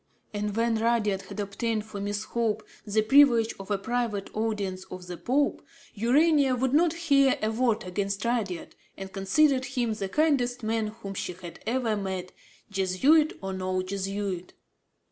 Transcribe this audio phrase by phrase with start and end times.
[0.33, 5.05] And, when Rudyard had obtained for Miss Hope the privilege of a private audience of
[5.05, 5.61] the Pope,
[5.93, 11.13] Urania would not hear a word against Rudyard and considered him the kindest man whom
[11.13, 12.31] she had ever met,
[12.71, 14.53] Jesuit or no Jesuit.